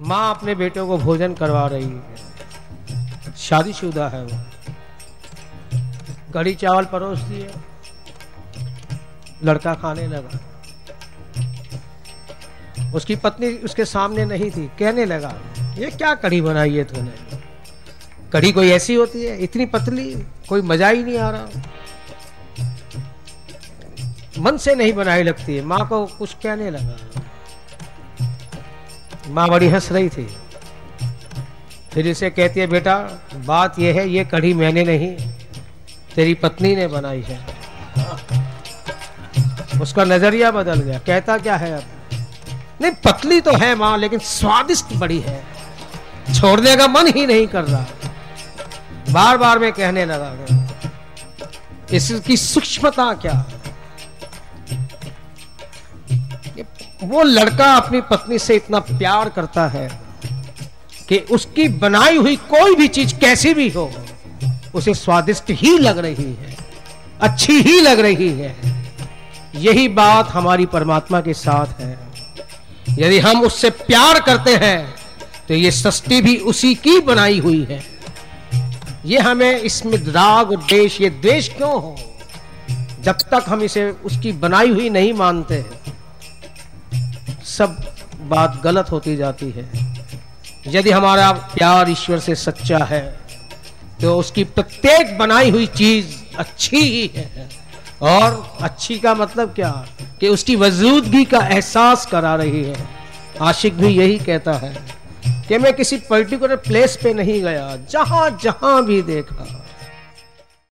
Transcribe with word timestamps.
माँ 0.00 0.34
अपने 0.34 0.54
बेटे 0.54 0.80
को 0.80 0.98
भोजन 0.98 1.34
करवा 1.34 1.66
रही 1.66 1.84
है। 1.84 3.34
शादीशुदा 3.36 4.08
है 4.08 4.24
वो। 4.24 4.38
कड़ी 6.34 6.54
चावल 6.54 6.84
परोस 6.84 7.18
दिए 7.18 7.50
लड़का 9.44 9.74
खाने 9.74 10.06
लगा। 10.06 10.40
उसकी 12.94 13.16
पत्नी 13.16 13.48
उसके 13.58 13.84
सामने 13.84 14.24
नहीं 14.24 14.50
थी, 14.50 14.66
कहने 14.78 15.04
लगा, 15.04 15.34
ये 15.78 15.90
क्या 15.90 16.14
कड़ी 16.14 16.40
बनाई 16.40 16.76
है 16.76 16.84
तूने? 16.84 17.12
कड़ी 18.32 18.52
कोई 18.52 18.70
ऐसी 18.70 18.94
होती 18.94 19.24
है, 19.24 19.36
इतनी 19.38 19.66
पतली, 19.66 20.14
कोई 20.48 20.62
मज़ा 20.62 20.88
ही 20.88 21.02
नहीं 21.04 21.18
आ 21.18 21.30
रहा। 21.30 21.46
मन 24.38 24.56
से 24.56 24.74
नहीं 24.74 24.92
बनाई 24.92 25.22
लगती 25.22 25.56
है। 25.56 25.64
माँ 25.64 25.88
को 25.88 26.06
कुछ 26.06 26.34
कहने 26.34 26.70
लगा। 26.70 26.96
माँ 29.28 29.48
बड़ी 29.48 29.68
हंस 29.68 29.90
रही 29.92 30.08
थी। 30.08 30.26
फिर 31.92 32.06
इसे 32.06 32.30
कहती 32.30 32.60
है, 32.60 32.66
बेटा, 32.66 32.96
बात 33.46 33.78
यह 33.78 33.94
है, 33.94 34.08
ये 34.08 34.24
कढ़ी 34.24 34.52
मैंने 34.54 34.84
नहीं, 34.84 35.10
तेरी 36.14 36.34
पत्नी 36.34 36.74
ने 36.76 36.86
बनाई 36.86 37.22
है। 37.22 37.38
उसका 39.82 40.04
नज़रिया 40.04 40.50
बदल 40.50 40.80
गया। 40.80 40.98
कहता 40.98 41.38
क्या 41.38 41.56
है 41.56 41.72
अब? 41.72 41.82
नहीं, 42.80 42.92
पतली 43.04 43.40
तो 43.40 43.56
है 43.56 43.74
माँ, 43.74 43.96
लेकिन 43.98 44.18
स्वादिष्ट 44.18 44.94
बड़ी 44.94 45.18
है। 45.20 45.42
छोड़ने 46.34 46.76
का 46.76 46.86
मन 46.88 47.06
ही 47.06 47.26
नहीं 47.26 47.46
कर 47.46 47.64
रहा। 47.64 47.84
बार 49.10 49.36
बार 49.36 49.58
मैं 49.58 49.72
कहने 49.72 50.04
लगा, 50.04 50.32
इसकी 51.92 52.36
सूक्ष्मता 52.36 53.12
क्या? 53.14 53.44
वो 57.02 57.22
लड़का 57.22 57.72
अपनी 57.74 58.00
पत्नी 58.00 58.38
से 58.38 58.56
इतना 58.56 58.78
प्यार 58.80 59.28
करता 59.28 59.66
है 59.68 59.88
कि 61.08 61.18
उसकी 61.30 61.68
बनाई 61.78 62.16
हुई 62.16 62.36
कोई 62.50 62.74
भी 62.74 62.88
चीज़ 62.88 63.14
कैसी 63.16 63.54
भी 63.54 63.68
हो, 63.68 63.90
उसे 64.74 64.94
स्वादिष्ट 64.94 65.50
ही 65.52 65.76
लग 65.78 65.98
रही 65.98 66.32
है, 66.32 66.56
अच्छी 67.20 67.60
ही 67.62 67.80
लग 67.80 68.00
रही 68.00 68.28
है। 68.30 68.54
यही 69.56 69.88
बात 69.88 70.30
हमारी 70.30 70.66
परमात्मा 70.66 71.20
के 71.20 71.34
साथ 71.34 71.80
है। 71.80 71.98
यदि 72.98 73.18
हम 73.18 73.42
उससे 73.42 73.70
प्यार 73.70 74.20
करते 74.20 74.56
हैं 74.56 74.94
तो 75.48 75.54
ये 75.54 75.70
सृष्टि 75.70 76.20
भी 76.22 76.36
उसी 76.44 76.74
की 76.74 76.98
बनाई 77.00 77.38
हुई 77.38 77.62
है। 77.70 77.82
ये 79.04 79.18
हमें 79.18 79.60
इसमें 79.60 79.96
राग 80.04 80.54
देश 80.64 81.00
ये 81.00 81.10
देश 81.22 81.48
क्यों 81.48 81.72
हो? 81.72 81.96
जब 83.00 83.16
तक 83.30 83.44
हम 83.48 83.62
इसे 83.62 83.90
उसकी 84.04 84.32
बनाई 84.34 84.70
हुई 84.70 84.88
नहीं 84.90 85.12
मानते 85.12 85.54
हैं 85.54 85.75
सब 87.46 87.76
बात 88.28 88.60
गलत 88.64 88.90
होती 88.90 89.16
जाती 89.16 89.50
है। 89.50 89.70
यदि 90.66 90.90
हमारा 90.90 91.30
प्यार 91.54 91.90
ईश्वर 91.90 92.18
से 92.18 92.34
सच्चा 92.34 92.78
है 92.84 93.02
तो 94.00 94.16
उसकी 94.18 94.44
प्रत्येक 94.44 95.16
बनाई 95.18 95.50
हुई 95.50 95.66
चीज़ 95.66 96.06
अच्छी 96.38 96.76
ही 96.78 97.06
है। 97.16 97.48
और 98.02 98.58
अच्छी 98.60 98.98
का 98.98 99.14
मतलब 99.14 99.54
क्या? 99.54 99.70
कि 100.20 100.28
उसकी 100.28 100.56
वजूदगी 100.56 101.24
का 101.24 101.38
एहसास 101.46 102.06
करा 102.06 102.34
रही 102.36 102.62
है। 102.64 102.88
आशिक 103.42 103.76
भी 103.78 103.88
यही 103.88 104.18
कहता 104.18 104.52
है 104.54 104.74
कि 105.48 105.58
मैं 105.58 105.72
किसी 105.74 105.96
पर्टिकुलर 106.10 106.56
प्लेस 106.56 106.98
पे 107.02 107.12
नहीं 107.14 107.40
गया 107.42 107.76
जहाँ 107.90 108.28
जहाँ 108.42 108.84
भी 108.86 109.00
देखा। 109.02 109.65